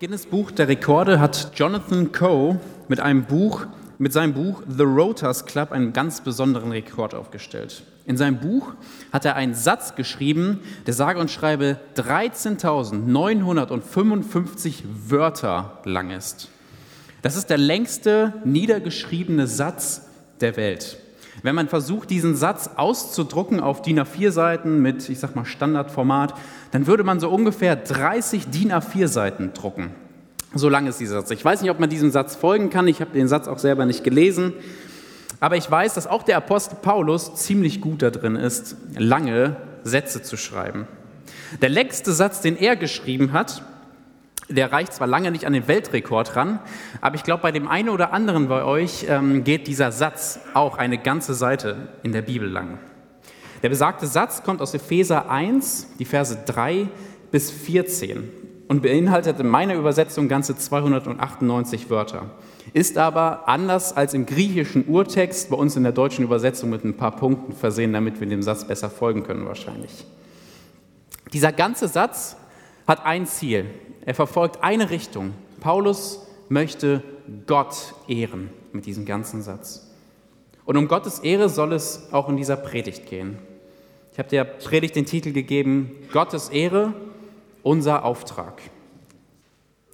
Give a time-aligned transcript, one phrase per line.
[0.00, 3.66] Guinness Buch der Rekorde hat Jonathan Coe mit einem Buch,
[3.98, 7.82] mit seinem Buch The Rotors Club einen ganz besonderen Rekord aufgestellt.
[8.06, 8.74] In seinem Buch
[9.12, 16.48] hat er einen Satz geschrieben, der sage und schreibe 13.955 Wörter lang ist.
[17.22, 20.02] Das ist der längste niedergeschriebene Satz
[20.40, 20.98] der Welt.
[21.42, 26.34] Wenn man versucht, diesen Satz auszudrucken auf DIN A4-Seiten mit, ich sag mal, Standardformat,
[26.70, 29.90] dann würde man so ungefähr 30 DIN A4-Seiten drucken.
[30.54, 31.30] So lang ist dieser Satz.
[31.30, 32.88] Ich weiß nicht, ob man diesem Satz folgen kann.
[32.88, 34.54] Ich habe den Satz auch selber nicht gelesen.
[35.40, 40.22] Aber ich weiß, dass auch der Apostel Paulus ziemlich gut da drin ist, lange Sätze
[40.22, 40.88] zu schreiben.
[41.62, 43.62] Der längste Satz, den er geschrieben hat,
[44.48, 46.60] der reicht zwar lange nicht an den Weltrekord ran,
[47.00, 50.78] aber ich glaube, bei dem einen oder anderen bei euch ähm, geht dieser Satz auch
[50.78, 52.78] eine ganze Seite in der Bibel lang.
[53.62, 56.88] Der besagte Satz kommt aus Epheser 1, die Verse 3
[57.30, 58.30] bis 14
[58.68, 62.30] und beinhaltet in meiner Übersetzung ganze 298 Wörter.
[62.74, 66.96] Ist aber anders als im griechischen Urtext bei uns in der deutschen Übersetzung mit ein
[66.96, 70.06] paar Punkten versehen, damit wir dem Satz besser folgen können wahrscheinlich.
[71.32, 72.36] Dieser ganze Satz
[72.88, 73.66] hat ein Ziel.
[74.04, 75.34] Er verfolgt eine Richtung.
[75.60, 77.02] Paulus möchte
[77.46, 79.86] Gott ehren mit diesem ganzen Satz.
[80.64, 83.38] Und um Gottes Ehre soll es auch in dieser Predigt gehen.
[84.12, 86.94] Ich habe der Predigt den Titel gegeben, Gottes Ehre,
[87.62, 88.62] unser Auftrag.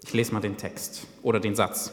[0.05, 1.93] Ich lese mal den Text oder den Satz.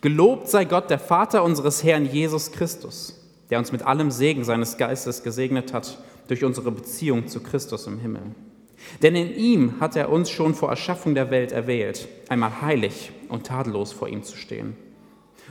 [0.00, 3.20] Gelobt sei Gott, der Vater unseres Herrn Jesus Christus,
[3.50, 5.98] der uns mit allem Segen seines Geistes gesegnet hat
[6.28, 8.22] durch unsere Beziehung zu Christus im Himmel.
[9.02, 13.46] Denn in ihm hat er uns schon vor Erschaffung der Welt erwählt, einmal heilig und
[13.46, 14.76] tadellos vor ihm zu stehen.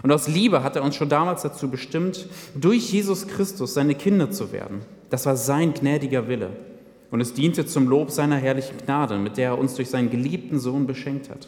[0.04, 4.32] Und aus Liebe hat er uns schon damals dazu bestimmt, durch Jesus Christus seine Kinder
[4.32, 4.82] zu werden.
[5.10, 6.50] Das war sein gnädiger Wille.
[7.12, 10.60] Und es diente zum Lob seiner herrlichen Gnade, mit der er uns durch seinen geliebten
[10.60, 11.48] Sohn beschenkt hat.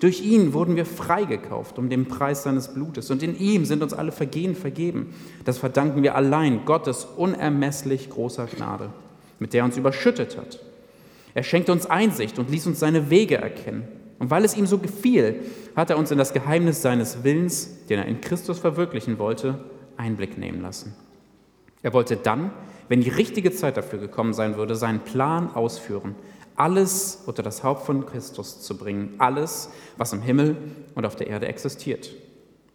[0.00, 3.10] Durch ihn wurden wir freigekauft um den Preis seines Blutes.
[3.10, 5.14] Und in ihm sind uns alle Vergehen vergeben.
[5.44, 8.90] Das verdanken wir allein Gottes unermesslich großer Gnade,
[9.38, 10.60] mit der er uns überschüttet hat
[11.38, 13.86] er schenkte uns Einsicht und ließ uns seine Wege erkennen.
[14.18, 15.36] Und weil es ihm so gefiel,
[15.76, 19.60] hat er uns in das Geheimnis seines Willens, den er in Christus verwirklichen wollte,
[19.96, 20.96] Einblick nehmen lassen.
[21.80, 22.50] Er wollte dann,
[22.88, 26.16] wenn die richtige Zeit dafür gekommen sein würde, seinen Plan ausführen,
[26.56, 30.56] alles unter das Haupt von Christus zu bringen, alles, was im Himmel
[30.96, 32.10] und auf der Erde existiert.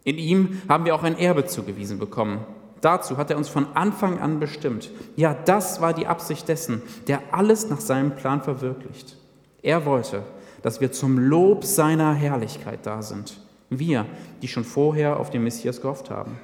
[0.06, 2.46] In ihm haben wir auch ein Erbe zugewiesen bekommen,
[2.84, 4.92] Dazu hat er uns von Anfang an bestimmt.
[5.16, 9.16] Ja, das war die Absicht dessen, der alles nach seinem Plan verwirklicht.
[9.62, 10.24] Er wollte,
[10.64, 13.40] dass wir zum Lob seiner Herrlichkeit da sind.
[13.70, 14.06] Wir,
[14.42, 16.38] die schon vorher auf den Messias gehofft haben.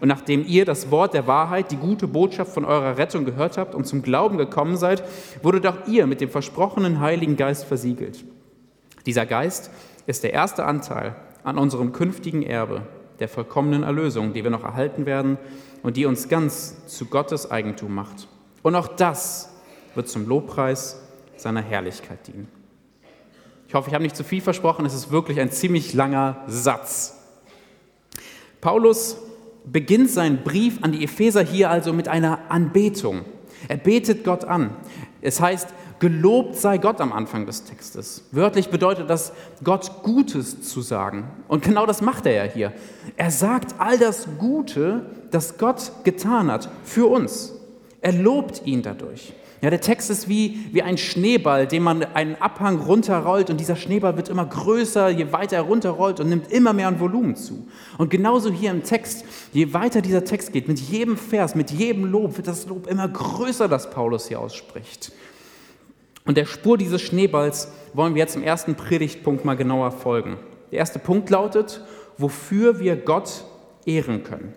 [0.00, 3.74] Und nachdem ihr das Wort der Wahrheit, die gute Botschaft von eurer Rettung gehört habt
[3.74, 5.02] und zum Glauben gekommen seid,
[5.42, 8.24] wurdet auch ihr mit dem versprochenen Heiligen Geist versiegelt.
[9.06, 9.72] Dieser Geist
[10.06, 12.82] ist der erste Anteil an unserem künftigen Erbe,
[13.20, 15.38] der vollkommenen Erlösung, die wir noch erhalten werden
[15.82, 18.28] und die uns ganz zu Gottes Eigentum macht.
[18.62, 19.50] Und auch das
[19.94, 21.00] wird zum Lobpreis
[21.36, 22.48] seiner Herrlichkeit dienen.
[23.68, 27.18] Ich hoffe, ich habe nicht zu viel versprochen, es ist wirklich ein ziemlich langer Satz.
[28.60, 29.18] Paulus
[29.64, 33.24] beginnt seinen Brief an die Epheser hier also mit einer Anbetung.
[33.68, 34.76] Er betet Gott an.
[35.22, 35.68] Es heißt,
[36.04, 38.24] Gelobt sei Gott am Anfang des Textes.
[38.30, 39.32] Wörtlich bedeutet das,
[39.64, 41.24] Gott Gutes zu sagen.
[41.48, 42.72] Und genau das macht er ja hier.
[43.16, 47.54] Er sagt all das Gute, das Gott getan hat für uns.
[48.02, 49.32] Er lobt ihn dadurch.
[49.62, 53.76] Ja, der Text ist wie, wie ein Schneeball, den man einen Abhang runterrollt und dieser
[53.76, 57.66] Schneeball wird immer größer, je weiter er runterrollt und nimmt immer mehr an Volumen zu.
[57.96, 62.04] Und genauso hier im Text, je weiter dieser Text geht, mit jedem Vers, mit jedem
[62.04, 65.10] Lob wird das Lob immer größer, das Paulus hier ausspricht.
[66.26, 70.38] Und der Spur dieses Schneeballs wollen wir jetzt im ersten Predigtpunkt mal genauer folgen.
[70.70, 71.82] Der erste Punkt lautet,
[72.16, 73.44] wofür wir Gott
[73.84, 74.54] ehren können.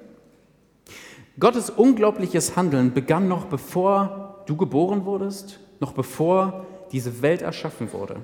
[1.39, 8.21] Gottes unglaubliches Handeln begann noch bevor du geboren wurdest, noch bevor diese Welt erschaffen wurde.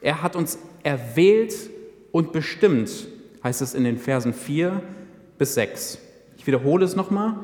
[0.00, 1.54] Er hat uns erwählt
[2.12, 3.08] und bestimmt,
[3.42, 4.80] heißt es in den Versen 4
[5.36, 5.98] bis 6.
[6.38, 7.34] Ich wiederhole es nochmal.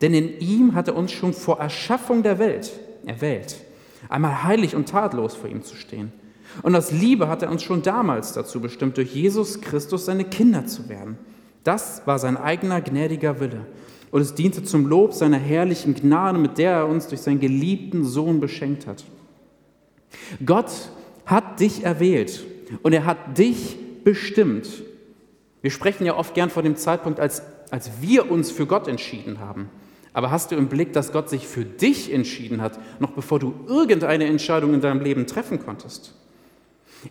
[0.00, 2.72] Denn in ihm hat er uns schon vor Erschaffung der Welt
[3.04, 3.56] erwählt
[4.08, 6.12] einmal heilig und tatlos vor ihm zu stehen.
[6.62, 10.66] Und aus Liebe hat er uns schon damals dazu bestimmt, durch Jesus Christus seine Kinder
[10.66, 11.18] zu werden.
[11.64, 13.66] Das war sein eigener gnädiger Wille.
[14.10, 18.04] Und es diente zum Lob seiner herrlichen Gnade, mit der er uns durch seinen geliebten
[18.04, 19.04] Sohn beschenkt hat.
[20.44, 20.70] Gott
[21.26, 22.46] hat dich erwählt
[22.82, 24.66] und er hat dich bestimmt.
[25.60, 29.40] Wir sprechen ja oft gern vor dem Zeitpunkt, als, als wir uns für Gott entschieden
[29.40, 29.68] haben.
[30.18, 33.54] Aber hast du im Blick, dass Gott sich für dich entschieden hat, noch bevor du
[33.68, 36.12] irgendeine Entscheidung in deinem Leben treffen konntest?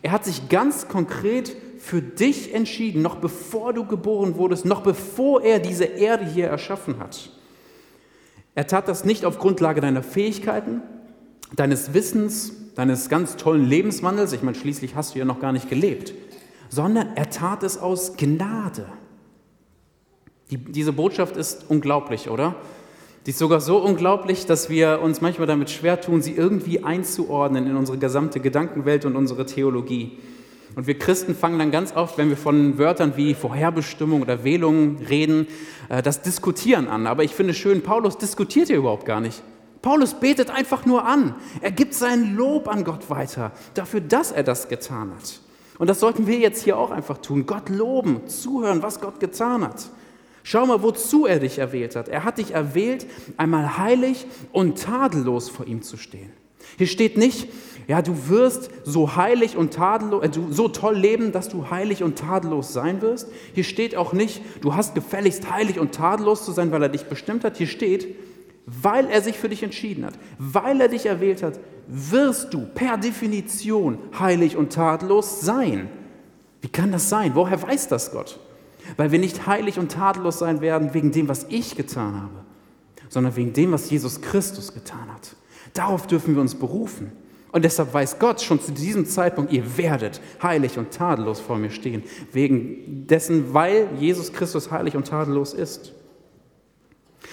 [0.02, 5.42] Er hat sich ganz konkret für dich entschieden, noch bevor du geboren wurdest, noch bevor
[5.42, 7.30] er diese Erde hier erschaffen hat.
[8.56, 10.82] Er tat das nicht auf Grundlage deiner Fähigkeiten,
[11.56, 15.70] deines Wissens, deines ganz tollen Lebenswandels, ich meine, schließlich hast du ja noch gar nicht
[15.70, 16.14] gelebt,
[16.68, 18.86] sondern er tat es aus Gnade.
[20.52, 22.58] Die, diese Botschaft ist unglaublich, oder?
[23.28, 27.68] Die ist sogar so unglaublich, dass wir uns manchmal damit schwer tun, sie irgendwie einzuordnen
[27.68, 30.18] in unsere gesamte Gedankenwelt und unsere Theologie.
[30.78, 35.00] Und wir Christen fangen dann ganz oft, wenn wir von Wörtern wie Vorherbestimmung oder Wählung
[35.10, 35.46] reden,
[35.90, 37.06] äh, das Diskutieren an.
[37.06, 39.44] Aber ich finde schön, Paulus diskutiert hier überhaupt gar nicht.
[39.82, 41.36] Paulus betet einfach nur an.
[41.60, 45.42] Er gibt sein Lob an Gott weiter, dafür, dass er das getan hat.
[45.80, 47.46] Und das sollten wir jetzt hier auch einfach tun.
[47.46, 49.90] Gott loben, zuhören, was Gott getan hat.
[50.50, 52.08] Schau mal, wozu er dich erwählt hat.
[52.08, 53.06] Er hat dich erwählt,
[53.36, 56.32] einmal heilig und tadellos vor ihm zu stehen.
[56.78, 57.50] Hier steht nicht,
[57.86, 62.18] ja, du wirst so heilig und tadellos, äh, so toll leben, dass du heilig und
[62.18, 63.28] tadellos sein wirst.
[63.56, 67.08] Hier steht auch nicht, du hast gefälligst heilig und tadellos zu sein, weil er dich
[67.08, 67.58] bestimmt hat.
[67.58, 68.16] Hier steht,
[68.66, 71.60] weil er sich für dich entschieden hat, weil er dich erwählt hat,
[71.90, 75.90] wirst du per Definition heilig und tadellos sein.
[76.62, 77.32] Wie kann das sein?
[77.36, 78.40] Woher weiß das Gott?
[78.96, 82.46] Weil wir nicht heilig und tadellos sein werden wegen dem, was ich getan habe,
[83.10, 85.36] sondern wegen dem, was Jesus Christus getan hat.
[85.74, 87.12] Darauf dürfen wir uns berufen.
[87.52, 91.70] Und deshalb weiß Gott schon zu diesem Zeitpunkt, ihr werdet heilig und tadellos vor mir
[91.70, 95.94] stehen, wegen dessen, weil Jesus Christus heilig und tadellos ist.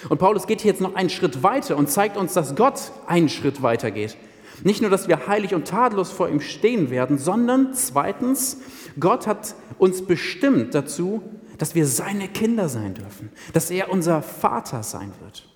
[0.09, 3.29] Und Paulus geht hier jetzt noch einen Schritt weiter und zeigt uns, dass Gott einen
[3.29, 4.17] Schritt weiter geht.
[4.63, 8.61] Nicht nur, dass wir heilig und tadellos vor ihm stehen werden, sondern zweitens,
[8.99, 11.21] Gott hat uns bestimmt dazu,
[11.57, 15.47] dass wir seine Kinder sein dürfen, dass er unser Vater sein wird.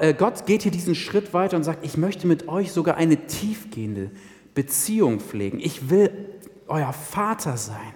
[0.00, 3.26] Äh, Gott geht hier diesen Schritt weiter und sagt, ich möchte mit euch sogar eine
[3.26, 4.10] tiefgehende
[4.54, 5.60] Beziehung pflegen.
[5.60, 6.10] Ich will
[6.66, 7.94] euer Vater sein.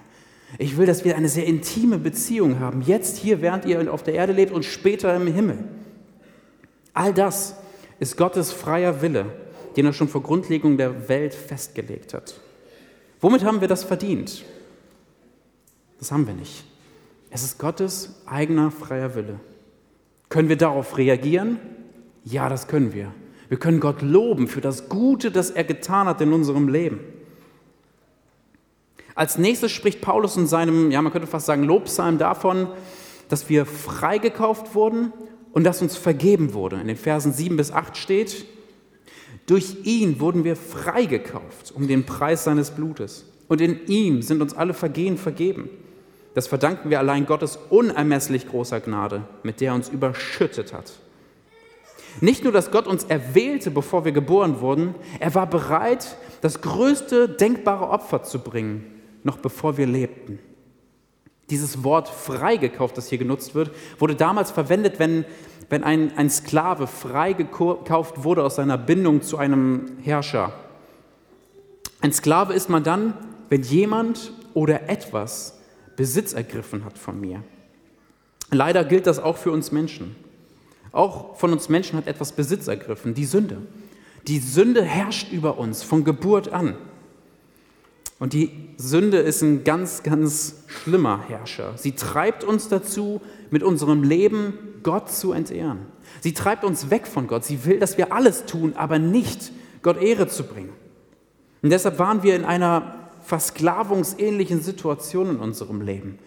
[0.59, 4.15] Ich will, dass wir eine sehr intime Beziehung haben, jetzt hier, während ihr auf der
[4.15, 5.59] Erde lebt und später im Himmel.
[6.93, 7.57] All das
[7.99, 9.27] ist Gottes freier Wille,
[9.77, 12.35] den er schon vor Grundlegung der Welt festgelegt hat.
[13.21, 14.45] Womit haben wir das verdient?
[16.03, 16.65] Das haben wir nicht.
[17.31, 19.39] Es ist Gottes eigener freier Wille.
[20.31, 21.61] Können wir darauf reagieren?
[22.25, 23.15] Ja, das können wir.
[23.49, 26.99] Wir können Gott loben für das Gute, das er getan hat in unserem Leben.
[29.15, 32.67] Als nächstes spricht Paulus in seinem, ja, man könnte fast sagen, Lobpsalm davon,
[33.29, 35.13] dass wir freigekauft wurden
[35.53, 36.81] und dass uns vergeben wurde.
[36.81, 38.45] In den Versen 7 bis 8 steht,
[39.47, 43.25] durch ihn wurden wir freigekauft um den Preis seines Blutes.
[43.47, 45.71] Und in ihm sind uns alle Vergehen vergeben.
[46.35, 50.93] Das verdanken wir allein Gottes unermesslich großer Gnade, mit der er uns überschüttet hat.
[52.21, 57.29] Nicht nur, dass Gott uns erwählte, bevor wir geboren wurden, er war bereit, das größte
[57.29, 60.39] denkbare Opfer zu bringen, noch bevor wir lebten.
[61.51, 65.25] Dieses Wort freigekauft, das hier genutzt wird, wurde damals verwendet, wenn,
[65.69, 70.53] wenn ein, ein Sklave freigekauft wurde aus seiner Bindung zu einem Herrscher.
[72.01, 73.15] Ein Sklave ist man dann,
[73.49, 75.59] wenn jemand oder etwas
[75.97, 77.43] Besitz ergriffen hat von mir.
[78.51, 80.15] Leider gilt das auch für uns Menschen.
[80.93, 83.59] Auch von uns Menschen hat etwas Besitz ergriffen, die Sünde.
[84.27, 86.77] Die Sünde herrscht über uns von Geburt an.
[88.19, 91.73] Und die Sünde ist ein ganz, ganz schlimmer Herrscher.
[91.77, 95.87] Sie treibt uns dazu, mit unserem Leben Gott zu entehren.
[96.21, 97.45] Sie treibt uns weg von Gott.
[97.45, 99.51] Sie will, dass wir alles tun, aber nicht
[99.83, 100.73] Gott Ehre zu bringen.
[101.63, 106.19] Und deshalb waren wir in einer versklavungsähnlichen Situation in unserem Leben.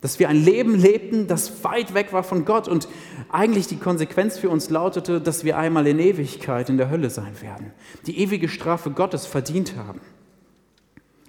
[0.00, 2.88] Dass wir ein Leben lebten, das weit weg war von Gott und
[3.30, 7.40] eigentlich die Konsequenz für uns lautete, dass wir einmal in Ewigkeit in der Hölle sein
[7.40, 7.70] werden,
[8.06, 10.00] die ewige Strafe Gottes verdient haben.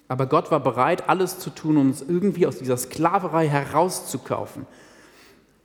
[0.08, 4.65] Aber Gott war bereit, alles zu tun, um uns irgendwie aus dieser Sklaverei herauszukaufen.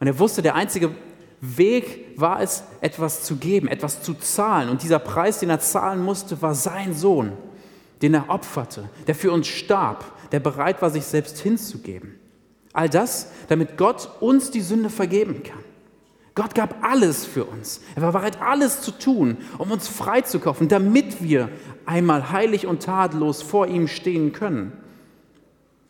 [0.00, 0.90] Und er wusste, der einzige
[1.40, 4.68] Weg war es, etwas zu geben, etwas zu zahlen.
[4.68, 7.32] Und dieser Preis, den er zahlen musste, war sein Sohn
[8.02, 12.14] den er opferte, der für uns starb, der bereit war, sich selbst hinzugeben.
[12.72, 15.64] All das, damit Gott uns die Sünde vergeben kann.
[16.34, 17.80] Gott gab alles für uns.
[17.96, 21.48] Er war bereit, alles zu tun, um uns freizukaufen, damit wir
[21.84, 24.72] einmal heilig und tadellos vor ihm stehen können.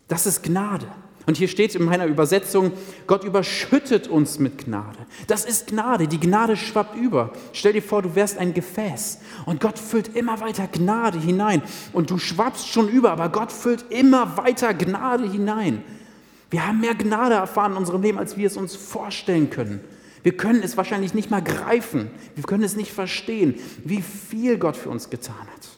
[0.07, 0.87] Das ist Gnade.
[1.29, 2.71] Und hier steht in meiner Übersetzung,
[3.05, 4.97] Gott überschüttet uns mit Gnade.
[5.27, 7.33] Das ist Gnade, die Gnade schwappt über.
[7.53, 11.61] Stell dir vor, du wärst ein Gefäß und Gott füllt immer weiter Gnade hinein.
[11.93, 15.83] Und du schwappst schon über, aber Gott füllt immer weiter Gnade hinein.
[16.49, 19.81] Wir haben mehr Gnade erfahren in unserem Leben, als wir es uns vorstellen können.
[20.23, 22.09] Wir können es wahrscheinlich nicht mal greifen.
[22.33, 25.69] Wir können es nicht verstehen, wie viel Gott für uns getan hat.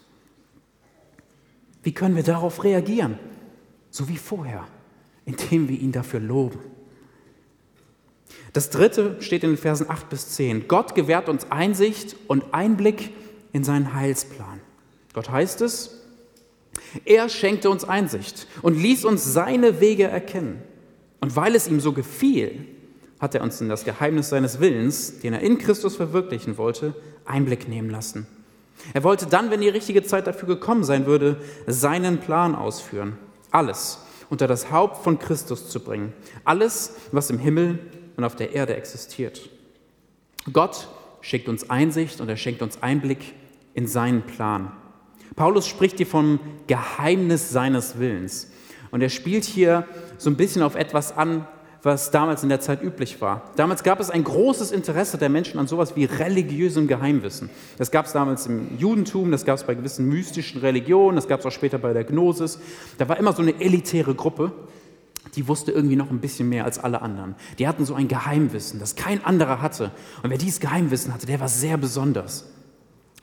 [1.83, 3.19] Wie können wir darauf reagieren?
[3.89, 4.65] So wie vorher,
[5.31, 6.59] indem wir ihn dafür loben.
[8.53, 10.67] Das dritte steht in den Versen 8 bis 10.
[10.67, 13.11] Gott gewährt uns Einsicht und Einblick
[13.53, 14.59] in seinen Heilsplan.
[15.13, 16.01] Gott heißt es,
[17.05, 20.61] er schenkte uns Einsicht und ließ uns seine Wege erkennen.
[21.21, 22.65] Und weil es ihm so gefiel,
[23.19, 27.69] hat er uns in das Geheimnis seines Willens, den er in Christus verwirklichen wollte, Einblick
[27.69, 28.25] nehmen lassen.
[28.93, 33.17] Er wollte dann, wenn die richtige Zeit dafür gekommen sein würde, seinen Plan ausführen.
[33.51, 33.99] Alles
[34.31, 36.13] unter das Haupt von Christus zu bringen.
[36.45, 37.79] Alles, was im Himmel
[38.15, 39.49] und auf der Erde existiert.
[40.53, 40.87] Gott
[41.19, 43.33] schickt uns Einsicht und er schenkt uns Einblick
[43.73, 44.71] in seinen Plan.
[45.35, 48.49] Paulus spricht hier vom Geheimnis seines Willens.
[48.89, 49.85] Und er spielt hier
[50.17, 51.45] so ein bisschen auf etwas an,
[51.83, 53.41] was damals in der Zeit üblich war.
[53.55, 57.49] Damals gab es ein großes Interesse der Menschen an sowas wie religiösem Geheimwissen.
[57.77, 61.39] Das gab es damals im Judentum, das gab es bei gewissen mystischen Religionen, das gab
[61.39, 62.59] es auch später bei der Gnosis.
[62.97, 64.51] Da war immer so eine elitäre Gruppe,
[65.35, 67.35] die wusste irgendwie noch ein bisschen mehr als alle anderen.
[67.57, 69.91] Die hatten so ein Geheimwissen, das kein anderer hatte.
[70.21, 72.45] Und wer dieses Geheimwissen hatte, der war sehr besonders.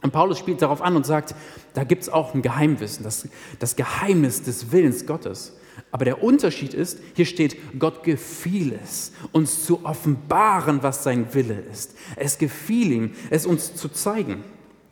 [0.02, 1.34] Und Paulus spielt darauf an und sagt,
[1.74, 5.57] da gibt es auch ein Geheimwissen, das, das Geheimnis des Willens Gottes.
[5.90, 11.58] Aber der Unterschied ist, hier steht, Gott gefiel es, uns zu offenbaren, was sein Wille
[11.72, 11.94] ist.
[12.16, 14.44] Es gefiel ihm, es uns zu zeigen.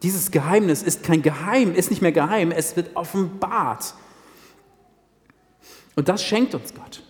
[0.02, 3.94] Dieses Geheimnis ist kein Geheim, ist nicht mehr geheim, es wird offenbart.
[5.96, 7.02] Und das schenkt uns Gott.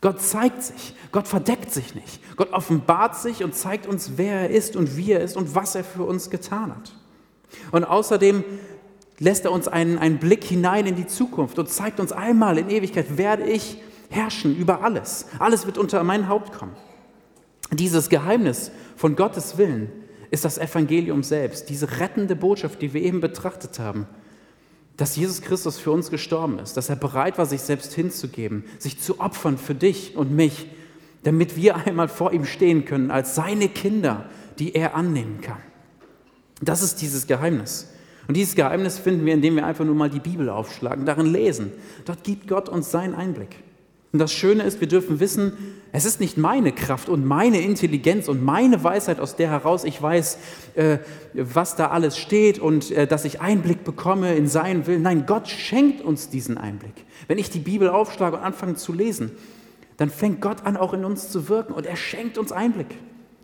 [0.00, 2.20] Gott zeigt sich, Gott verdeckt sich nicht.
[2.36, 5.74] Gott offenbart sich und zeigt uns, wer er ist und wie er ist und was
[5.74, 6.92] er für uns getan hat.
[7.70, 8.44] Und außerdem
[9.20, 12.68] lässt er uns einen, einen Blick hinein in die Zukunft und zeigt uns einmal in
[12.68, 13.76] Ewigkeit, werde ich
[14.08, 15.26] herrschen über alles.
[15.38, 16.72] Alles wird unter mein Haupt kommen.
[17.70, 19.92] Dieses Geheimnis von Gottes Willen
[20.30, 24.06] ist das Evangelium selbst, diese rettende Botschaft, die wir eben betrachtet haben,
[24.96, 29.00] dass Jesus Christus für uns gestorben ist, dass er bereit war, sich selbst hinzugeben, sich
[29.00, 30.66] zu opfern für dich und mich,
[31.22, 35.58] damit wir einmal vor ihm stehen können als seine Kinder, die er annehmen kann.
[36.60, 37.88] Das ist dieses Geheimnis.
[38.30, 41.72] Und dieses Geheimnis finden wir, indem wir einfach nur mal die Bibel aufschlagen, darin lesen.
[42.04, 43.56] Dort gibt Gott uns seinen Einblick.
[44.12, 45.54] Und das Schöne ist, wir dürfen wissen,
[45.90, 50.00] es ist nicht meine Kraft und meine Intelligenz und meine Weisheit, aus der heraus ich
[50.00, 50.38] weiß,
[50.76, 50.98] äh,
[51.34, 55.02] was da alles steht und äh, dass ich Einblick bekomme in seinen Willen.
[55.02, 57.04] Nein, Gott schenkt uns diesen Einblick.
[57.26, 59.32] Wenn ich die Bibel aufschlage und anfange zu lesen,
[59.96, 62.94] dann fängt Gott an, auch in uns zu wirken und er schenkt uns Einblick.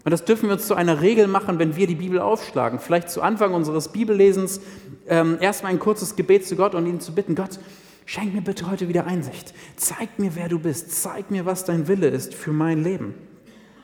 [0.07, 2.79] Und das dürfen wir uns zu einer Regel machen, wenn wir die Bibel aufschlagen.
[2.79, 4.61] Vielleicht zu Anfang unseres Bibellesens
[5.09, 7.59] ähm, erstmal ein kurzes Gebet zu Gott und ihn zu bitten, Gott,
[8.05, 9.53] schenk mir bitte heute wieder Einsicht.
[9.75, 11.03] Zeig mir, wer du bist.
[11.03, 13.15] Zeig mir, was dein Wille ist für mein Leben.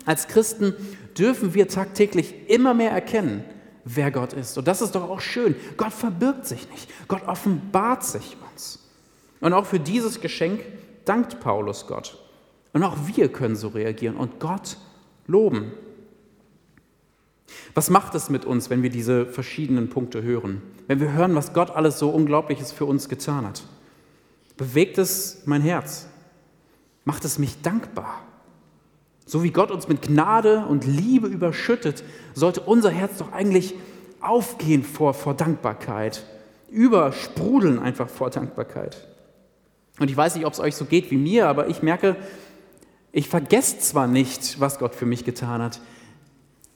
[0.06, 0.76] Als Christen
[1.18, 3.42] dürfen wir tagtäglich immer mehr erkennen,
[3.84, 4.56] wer Gott ist.
[4.56, 5.56] Und das ist doch auch schön.
[5.76, 6.88] Gott verbirgt sich nicht.
[7.08, 8.78] Gott offenbart sich uns.
[9.40, 10.60] Und auch für dieses Geschenk
[11.04, 12.16] dankt Paulus Gott.
[12.74, 14.76] Und auch wir können so reagieren und Gott
[15.26, 15.72] loben.
[17.74, 20.62] Was macht es mit uns, wenn wir diese verschiedenen Punkte hören?
[20.88, 23.62] Wenn wir hören, was Gott alles so Unglaubliches für uns getan hat?
[24.56, 26.08] Bewegt es mein Herz?
[27.04, 28.22] Macht es mich dankbar?
[29.24, 33.74] So wie Gott uns mit Gnade und Liebe überschüttet, sollte unser Herz doch eigentlich
[34.20, 36.24] aufgehen vor, vor Dankbarkeit,
[36.70, 39.08] übersprudeln einfach vor Dankbarkeit.
[39.98, 42.16] Und ich weiß nicht, ob es euch so geht wie mir, aber ich merke,
[43.12, 45.80] ich vergesse zwar nicht, was Gott für mich getan hat,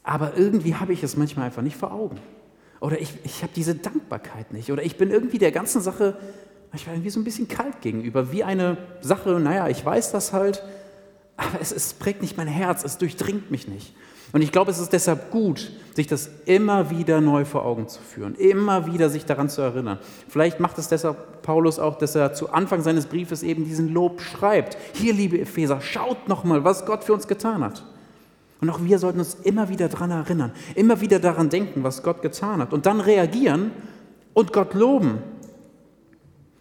[0.06, 2.18] aber irgendwie habe ich es manchmal einfach nicht vor Augen.
[2.80, 4.70] Oder ich, ich habe diese Dankbarkeit nicht.
[4.70, 6.16] Oder ich bin irgendwie der ganzen Sache
[6.70, 8.30] manchmal irgendwie so ein bisschen kalt gegenüber.
[8.30, 10.62] Wie eine Sache, naja, ich weiß das halt,
[11.36, 13.94] aber es, es prägt nicht mein Herz, es durchdringt mich nicht.
[14.32, 18.00] Und ich glaube, es ist deshalb gut, sich das immer wieder neu vor Augen zu
[18.00, 19.98] führen, immer wieder sich daran zu erinnern.
[20.28, 24.20] Vielleicht macht es deshalb Paulus auch, dass er zu Anfang seines Briefes eben diesen Lob
[24.20, 24.76] schreibt.
[24.92, 27.84] Hier, liebe Epheser, schaut nochmal, was Gott für uns getan hat.
[28.60, 32.22] Und auch wir sollten uns immer wieder daran erinnern, immer wieder daran denken, was Gott
[32.22, 33.70] getan hat und dann reagieren
[34.32, 35.18] und Gott loben.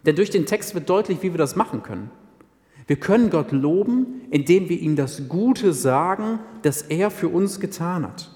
[0.04, 2.10] Denn durch den Text wird deutlich, wie wir das machen können.
[2.86, 8.04] Wir können Gott loben, indem wir ihm das Gute sagen, das er für uns getan
[8.04, 8.30] hat.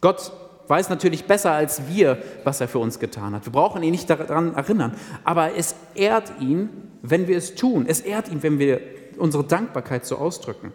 [0.00, 0.32] Gott
[0.68, 3.44] weiß natürlich besser als wir, was er für uns getan hat.
[3.44, 6.70] Wir brauchen ihn nicht daran erinnern, aber es ehrt ihn,
[7.02, 7.84] wenn wir es tun.
[7.86, 8.80] Es ehrt ihn, wenn wir
[9.18, 10.72] unsere Dankbarkeit so ausdrücken.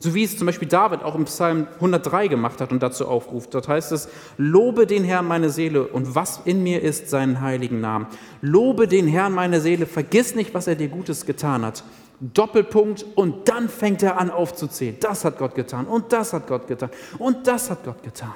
[0.00, 3.52] So wie es zum Beispiel David auch im Psalm 103 gemacht hat und dazu aufruft.
[3.54, 7.80] Dort heißt es, lobe den Herrn meine Seele und was in mir ist, seinen heiligen
[7.80, 8.06] Namen.
[8.40, 11.82] Lobe den Herrn meine Seele, vergiss nicht, was er dir Gutes getan hat.
[12.20, 14.96] Doppelpunkt und dann fängt er an aufzuzählen.
[15.00, 18.32] Das hat Gott getan und das hat Gott getan und das hat Gott getan.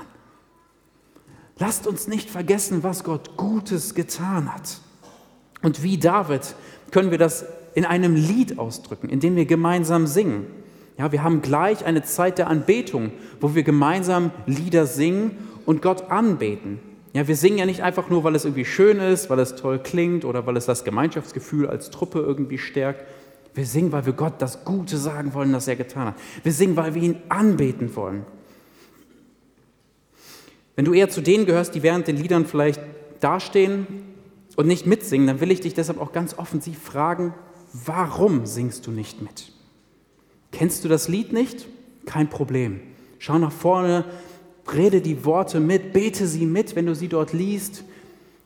[1.58, 4.80] Lasst uns nicht vergessen, was Gott Gutes getan hat.
[5.62, 6.56] Und wie David
[6.90, 10.46] können wir das in einem Lied ausdrücken, in dem wir gemeinsam singen.
[11.02, 16.12] Ja, wir haben gleich eine Zeit der Anbetung, wo wir gemeinsam Lieder singen und Gott
[16.12, 16.78] anbeten.
[17.12, 19.80] Ja, wir singen ja nicht einfach nur, weil es irgendwie schön ist, weil es toll
[19.80, 23.04] klingt oder weil es das Gemeinschaftsgefühl als Truppe irgendwie stärkt.
[23.52, 26.14] Wir singen, weil wir Gott das Gute sagen wollen, das er getan hat.
[26.44, 28.24] Wir singen, weil wir ihn anbeten wollen.
[30.76, 32.80] Wenn du eher zu denen gehörst, die während den Liedern vielleicht
[33.18, 33.88] dastehen
[34.54, 37.34] und nicht mitsingen, dann will ich dich deshalb auch ganz offensiv fragen,
[37.72, 39.52] warum singst du nicht mit?
[40.52, 41.66] Kennst du das Lied nicht?
[42.06, 42.80] Kein Problem.
[43.18, 44.04] Schau nach vorne,
[44.72, 47.84] rede die Worte mit, bete sie mit, wenn du sie dort liest.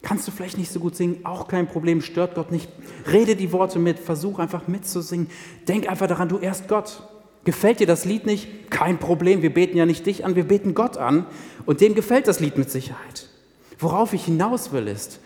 [0.02, 1.24] Kannst du vielleicht nicht so gut singen?
[1.24, 2.70] Auch kein Problem, stört Gott nicht.
[3.10, 5.28] Rede die Worte mit, versuch einfach mitzusingen.
[5.66, 7.02] Denk einfach daran, du ehrst Gott.
[7.44, 8.70] Gefällt dir das Lied nicht?
[8.70, 11.26] Kein Problem, wir beten ja nicht dich an, wir beten Gott an.
[11.64, 13.28] Und dem gefällt das Lied mit Sicherheit.
[13.78, 15.20] Worauf ich hinaus will ist,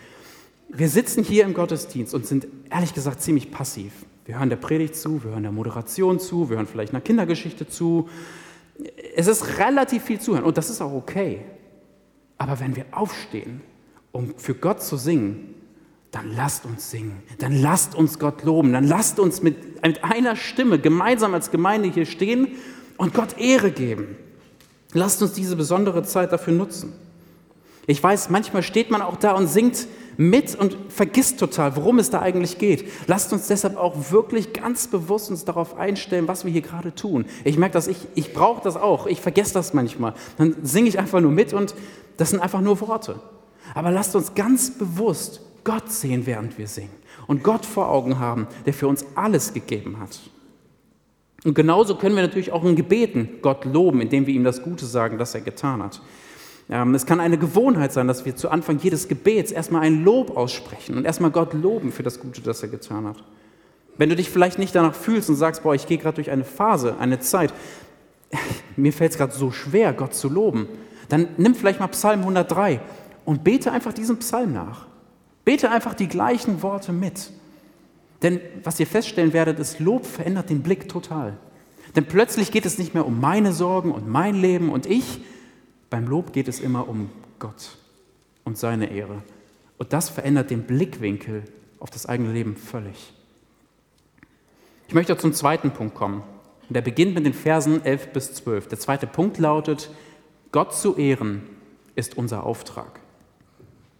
[0.68, 3.92] wir sitzen hier im Gottesdienst und sind ehrlich gesagt ziemlich passiv.
[4.24, 7.68] Wir hören der Predigt zu, wir hören der Moderation zu, wir hören vielleicht einer Kindergeschichte
[7.68, 8.08] zu.
[9.16, 11.42] Es ist relativ viel zuhören und das ist auch okay.
[12.38, 13.60] Aber wenn wir aufstehen,
[14.12, 15.54] um für Gott zu singen,
[16.10, 20.36] dann lasst uns singen, dann lasst uns Gott loben, dann lasst uns mit, mit einer
[20.36, 22.48] Stimme gemeinsam als Gemeinde hier stehen
[22.96, 24.16] und Gott Ehre geben.
[24.92, 26.92] Lasst uns diese besondere Zeit dafür nutzen.
[27.86, 29.86] Ich weiß, manchmal steht man auch da und singt
[30.20, 32.86] mit und vergisst total, worum es da eigentlich geht.
[33.06, 37.24] Lasst uns deshalb auch wirklich ganz bewusst uns darauf einstellen, was wir hier gerade tun.
[37.42, 40.12] Ich merke dass ich, ich brauche das auch, ich vergesse das manchmal.
[40.36, 41.74] Dann singe ich einfach nur mit und
[42.18, 43.18] das sind einfach nur Worte.
[43.74, 46.92] Aber lasst uns ganz bewusst Gott sehen, während wir singen
[47.26, 50.20] und Gott vor Augen haben, der für uns alles gegeben hat.
[51.44, 54.84] Und genauso können wir natürlich auch in Gebeten Gott loben, indem wir ihm das Gute
[54.84, 56.02] sagen, das er getan hat.
[56.70, 60.36] Ähm, es kann eine Gewohnheit sein, dass wir zu Anfang jedes Gebets erstmal ein Lob
[60.36, 63.16] aussprechen und erstmal Gott loben für das Gute, das er getan hat.
[63.98, 66.44] Wenn du dich vielleicht nicht danach fühlst und sagst, boah, ich gehe gerade durch eine
[66.44, 67.52] Phase, eine Zeit,
[68.76, 70.68] mir fällt es gerade so schwer, Gott zu loben,
[71.08, 72.80] dann nimm vielleicht mal Psalm 103
[73.24, 74.86] und bete einfach diesen Psalm nach.
[75.44, 77.30] Bete einfach die gleichen Worte mit.
[78.22, 81.36] Denn was ihr feststellen werdet, ist, Lob verändert den Blick total.
[81.96, 85.20] Denn plötzlich geht es nicht mehr um meine Sorgen und mein Leben und ich,
[85.90, 87.76] beim Lob geht es immer um Gott
[88.44, 89.22] und seine Ehre.
[89.78, 91.42] Und das verändert den Blickwinkel
[91.80, 93.12] auf das eigene Leben völlig.
[94.88, 96.22] Ich möchte zum zweiten Punkt kommen.
[96.68, 98.68] Der beginnt mit den Versen 11 bis 12.
[98.68, 99.90] Der zweite Punkt lautet,
[100.52, 101.42] Gott zu ehren
[101.96, 103.00] ist unser Auftrag.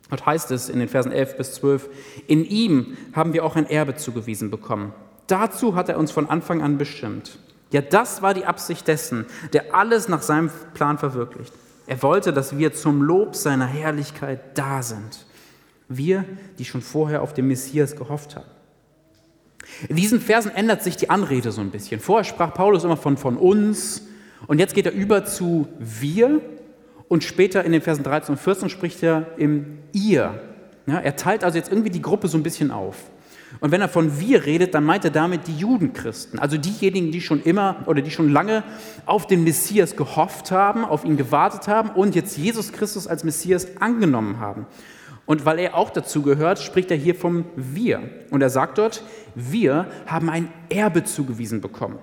[0.08, 1.88] Dort heißt es in den Versen 11 bis 12,
[2.26, 4.92] in ihm haben wir auch ein Erbe zugewiesen bekommen.
[5.26, 7.38] Dazu hat er uns von Anfang an bestimmt.
[7.72, 11.52] Ja, das war die Absicht dessen, der alles nach seinem Plan verwirklicht.
[11.90, 15.26] Er wollte, dass wir zum Lob seiner Herrlichkeit da sind.
[15.88, 16.24] Wir,
[16.56, 18.46] die schon vorher auf den Messias gehofft haben.
[19.88, 21.98] In diesen Versen ändert sich die Anrede so ein bisschen.
[21.98, 24.02] Vorher sprach Paulus immer von, von uns
[24.46, 26.40] und jetzt geht er über zu wir
[27.08, 30.40] und später in den Versen 13 und 14 spricht er im ihr.
[30.86, 33.10] Ja, er teilt also jetzt irgendwie die Gruppe so ein bisschen auf.
[33.58, 37.20] Und wenn er von wir redet, dann meint er damit die Judenchristen, also diejenigen, die
[37.20, 38.62] schon immer oder die schon lange
[39.06, 43.66] auf den Messias gehofft haben, auf ihn gewartet haben und jetzt Jesus Christus als Messias
[43.80, 44.66] angenommen haben.
[45.26, 48.00] Und weil er auch dazu gehört, spricht er hier vom wir.
[48.30, 51.98] Und er sagt dort, wir haben ein Erbe zugewiesen bekommen.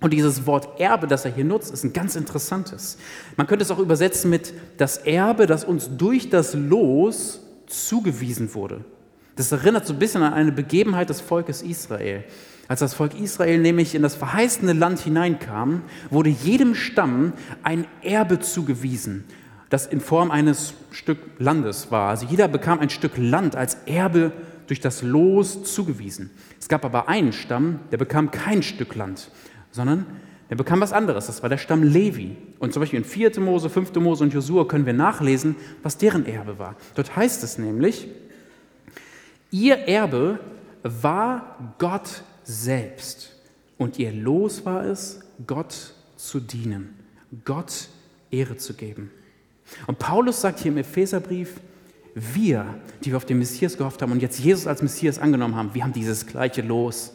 [0.00, 2.98] Und dieses Wort Erbe, das er hier nutzt, ist ein ganz interessantes.
[3.36, 8.84] Man könnte es auch übersetzen mit das Erbe, das uns durch das Los zugewiesen wurde.
[9.38, 12.24] Das erinnert so ein bisschen an eine Begebenheit des Volkes Israel.
[12.66, 18.40] Als das Volk Israel nämlich in das verheißene Land hineinkam, wurde jedem Stamm ein Erbe
[18.40, 19.24] zugewiesen,
[19.70, 22.10] das in Form eines Stück Landes war.
[22.10, 24.32] Also jeder bekam ein Stück Land als Erbe
[24.66, 26.30] durch das Los zugewiesen.
[26.58, 29.30] Es gab aber einen Stamm, der bekam kein Stück Land,
[29.70, 30.04] sondern
[30.50, 31.28] der bekam was anderes.
[31.28, 32.36] Das war der Stamm Levi.
[32.58, 33.38] Und zum Beispiel in 4.
[33.38, 33.94] Mose, 5.
[34.00, 36.74] Mose und Josua können wir nachlesen, was deren Erbe war.
[36.96, 38.08] Dort heißt es nämlich,
[39.50, 40.40] Ihr Erbe
[40.82, 43.32] war Gott selbst
[43.78, 46.98] und ihr Los war es, Gott zu dienen,
[47.44, 47.88] Gott
[48.30, 49.10] Ehre zu geben.
[49.86, 51.60] Und Paulus sagt hier im Epheserbrief,
[52.14, 55.74] wir, die wir auf den Messias gehofft haben und jetzt Jesus als Messias angenommen haben,
[55.74, 57.12] wir haben dieses gleiche Los.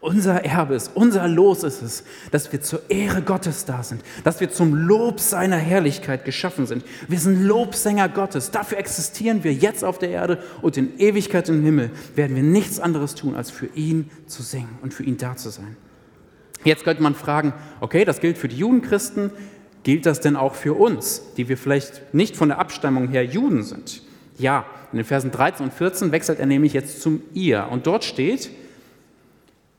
[0.00, 4.40] Unser Erbe ist, unser Los ist es, dass wir zur Ehre Gottes da sind, dass
[4.40, 6.84] wir zum Lob seiner Herrlichkeit geschaffen sind.
[7.08, 8.50] Wir sind Lobsänger Gottes.
[8.52, 12.78] Dafür existieren wir jetzt auf der Erde und in Ewigkeit im Himmel werden wir nichts
[12.78, 15.76] anderes tun, als für ihn zu singen und für ihn da zu sein.
[16.64, 19.30] Jetzt könnte man fragen, okay, das gilt für die Judenchristen,
[19.82, 23.62] gilt das denn auch für uns, die wir vielleicht nicht von der Abstammung her Juden
[23.62, 24.02] sind?
[24.38, 27.68] Ja, in den Versen 13 und 14 wechselt er nämlich jetzt zum ihr.
[27.70, 28.50] Und dort steht,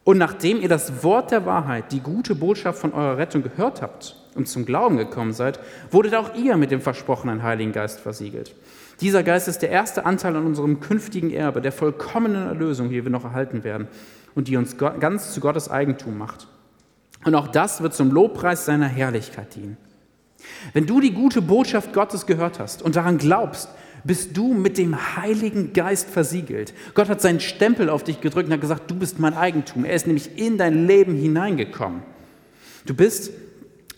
[0.04, 4.16] und nachdem ihr das Wort der Wahrheit, die gute Botschaft von eurer Rettung gehört habt
[4.36, 5.60] und zum Glauben gekommen seid,
[5.92, 8.56] wurdet auch ihr mit dem versprochenen Heiligen Geist versiegelt.
[9.02, 13.12] Dieser Geist ist der erste Anteil an unserem künftigen Erbe, der vollkommenen Erlösung, die wir
[13.12, 13.88] noch erhalten werden
[14.36, 16.48] und die uns ganz zu Gottes Eigentum macht.
[17.26, 19.78] Und auch das wird zum Lobpreis seiner Herrlichkeit dienen.
[20.74, 23.70] Wenn du die gute Botschaft Gottes gehört hast und daran glaubst,
[24.04, 26.74] bist du mit dem Heiligen Geist versiegelt.
[26.94, 29.86] Gott hat seinen Stempel auf dich gedrückt und hat gesagt, du bist mein Eigentum.
[29.86, 32.02] Er ist nämlich in dein Leben hineingekommen.
[32.86, 33.32] Du bist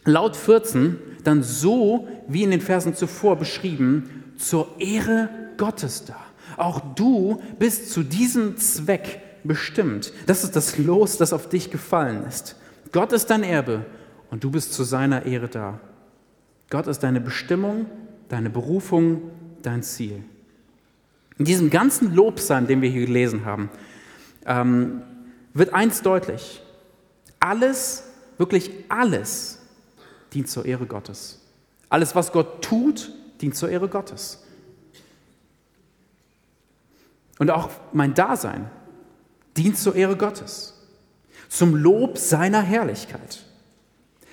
[0.05, 6.17] laut 14 dann so, wie in den Versen zuvor beschrieben, zur Ehre Gottes da.
[6.57, 10.11] Auch du bist zu diesem Zweck bestimmt.
[10.25, 12.55] Das ist das Los, das auf dich gefallen ist.
[12.91, 13.85] Gott ist dein Erbe
[14.29, 15.79] und du bist zu seiner Ehre da.
[16.69, 17.85] Gott ist deine Bestimmung,
[18.29, 19.21] deine Berufung,
[19.65, 20.23] dein Ziel.
[21.37, 23.69] In diesem ganzen Lobpsalm, den wir hier gelesen haben,
[24.45, 25.01] ähm,
[25.53, 26.61] wird eins deutlich.
[27.39, 28.03] Alles,
[28.37, 29.59] wirklich alles,
[30.33, 31.39] dient zur Ehre Gottes.
[31.89, 34.43] Alles, was Gott tut, dient zur Ehre Gottes.
[37.39, 38.69] Und auch mein Dasein
[39.57, 40.75] dient zur Ehre Gottes,
[41.49, 43.43] zum Lob seiner Herrlichkeit.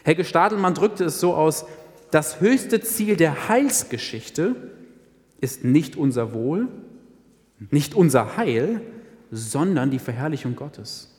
[0.04, 1.64] Helge Stadelmann drückte es so aus,
[2.10, 4.56] das höchste Ziel der Heilsgeschichte
[5.40, 6.68] ist nicht unser Wohl,
[7.70, 8.80] nicht unser Heil,
[9.30, 11.14] sondern die Verherrlichung Gottes.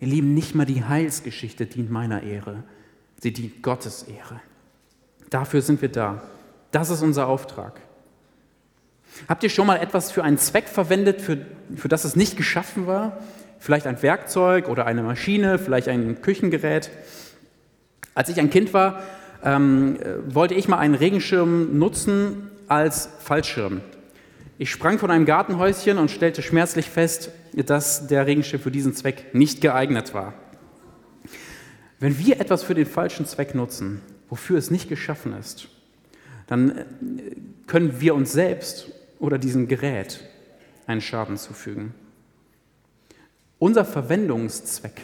[0.00, 2.64] Ihr Lieben, nicht mal die Heilsgeschichte dient meiner Ehre,
[3.20, 4.40] sie dient Gottes Ehre.
[5.30, 6.22] Dafür sind wir da.
[6.72, 7.80] Das ist unser Auftrag.
[9.28, 11.38] Habt ihr schon mal etwas für einen Zweck verwendet, für,
[11.76, 13.18] für das es nicht geschaffen war?
[13.58, 16.90] Vielleicht ein Werkzeug oder eine Maschine, vielleicht ein Küchengerät.
[18.14, 19.02] Als ich ein Kind war,
[19.44, 23.82] ähm, wollte ich mal einen Regenschirm nutzen als Fallschirm.
[24.56, 29.34] Ich sprang von einem Gartenhäuschen und stellte schmerzlich fest, dass der Regenschirm für diesen Zweck
[29.34, 30.32] nicht geeignet war.
[32.00, 35.68] Wenn wir etwas für den falschen Zweck nutzen, wofür es nicht geschaffen ist,
[36.46, 36.84] dann äh,
[37.66, 40.24] können wir uns selbst oder diesem Gerät
[40.86, 41.92] einen Schaden zufügen.
[43.58, 45.02] Unser Verwendungszweck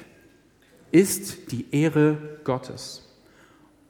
[0.90, 3.08] ist die Ehre Gottes.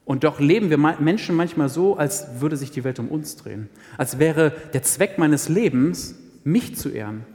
[0.09, 3.69] Und doch leben wir Menschen manchmal so, als würde sich die Welt um uns drehen.
[3.99, 7.27] Als wäre der Zweck meines Lebens, mich zu ehren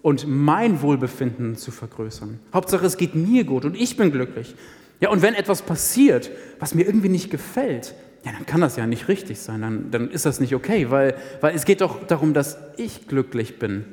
[0.00, 2.38] und mein Wohlbefinden zu vergrößern.
[2.54, 4.54] Hauptsache, es geht mir gut und ich bin glücklich.
[5.00, 8.86] Ja, und wenn etwas passiert, was mir irgendwie nicht gefällt, ja, dann kann das ja
[8.86, 12.32] nicht richtig sein, dann, dann ist das nicht okay, weil, weil es geht doch darum,
[12.32, 13.84] dass ich glücklich bin.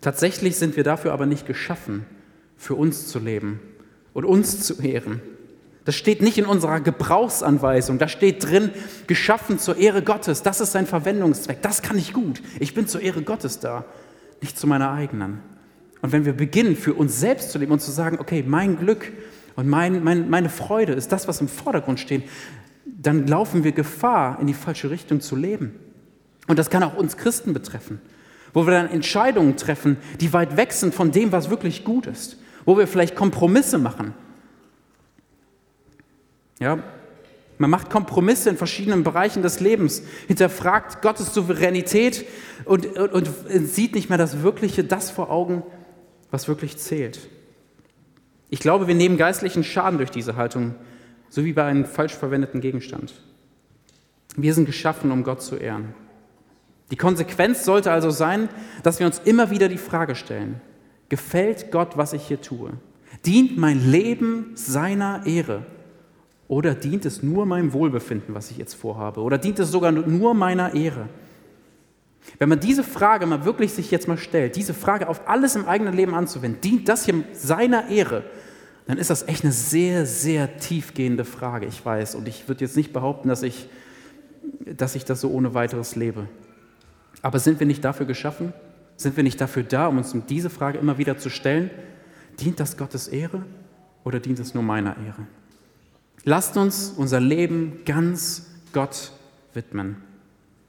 [0.00, 2.06] Tatsächlich sind wir dafür aber nicht geschaffen,
[2.56, 3.60] für uns zu leben
[4.14, 5.20] und uns zu ehren.
[5.84, 7.98] Das steht nicht in unserer Gebrauchsanweisung.
[7.98, 8.70] Da steht drin,
[9.06, 10.42] geschaffen zur Ehre Gottes.
[10.42, 11.62] Das ist sein Verwendungszweck.
[11.62, 12.42] Das kann ich gut.
[12.58, 13.84] Ich bin zur Ehre Gottes da,
[14.42, 15.40] nicht zu meiner eigenen.
[16.02, 19.12] Und wenn wir beginnen, für uns selbst zu leben und zu sagen, okay, mein Glück
[19.56, 22.24] und mein, mein, meine Freude ist das, was im Vordergrund steht,
[22.84, 25.74] dann laufen wir Gefahr, in die falsche Richtung zu leben.
[26.46, 28.00] Und das kann auch uns Christen betreffen,
[28.52, 32.38] wo wir dann Entscheidungen treffen, die weit weg sind von dem, was wirklich gut ist,
[32.64, 34.14] wo wir vielleicht Kompromisse machen.
[36.60, 36.78] Ja,
[37.60, 42.24] man macht Kompromisse in verschiedenen Bereichen des Lebens, hinterfragt Gottes Souveränität
[42.64, 43.28] und, und, und
[43.66, 45.62] sieht nicht mehr das Wirkliche, das vor Augen,
[46.30, 47.28] was wirklich zählt.
[48.48, 50.74] Ich glaube, wir nehmen geistlichen Schaden durch diese Haltung,
[51.28, 53.12] so wie bei einem falsch verwendeten Gegenstand.
[54.36, 55.94] Wir sind geschaffen, um Gott zu ehren.
[56.90, 58.48] Die Konsequenz sollte also sein,
[58.82, 60.62] dass wir uns immer wieder die Frage stellen,
[61.10, 62.72] gefällt Gott, was ich hier tue?
[63.26, 65.66] Dient mein Leben seiner Ehre?
[66.50, 69.20] Oder dient es nur meinem Wohlbefinden, was ich jetzt vorhabe?
[69.20, 71.08] Oder dient es sogar nur meiner Ehre?
[72.40, 75.66] Wenn man diese Frage mal wirklich sich jetzt mal stellt, diese Frage auf alles im
[75.66, 78.24] eigenen Leben anzuwenden, dient das hier seiner Ehre,
[78.88, 82.16] dann ist das echt eine sehr, sehr tiefgehende Frage, ich weiß.
[82.16, 83.68] Und ich würde jetzt nicht behaupten, dass ich,
[84.64, 86.26] dass ich das so ohne weiteres lebe.
[87.22, 88.52] Aber sind wir nicht dafür geschaffen?
[88.96, 91.70] Sind wir nicht dafür da, um uns diese Frage immer wieder zu stellen?
[92.40, 93.44] Dient das Gottes Ehre
[94.02, 95.28] oder dient es nur meiner Ehre?
[96.24, 99.12] Lasst uns unser Leben ganz Gott
[99.54, 99.96] widmen.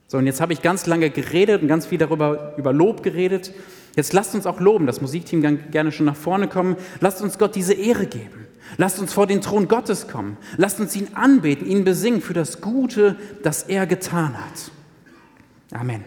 [0.08, 3.52] So, und jetzt habe ich ganz lange geredet und ganz viel darüber über Lob geredet.
[3.96, 4.86] Jetzt lasst uns auch loben.
[4.86, 6.76] Das Musikteam kann gerne schon nach vorne kommen.
[7.00, 8.46] Lasst uns Gott diese Ehre geben.
[8.78, 10.36] Lasst uns vor den Thron Gottes kommen.
[10.56, 14.70] Lasst uns ihn anbeten, ihn besingen für das Gute, das er getan hat.
[15.72, 16.04] Amen.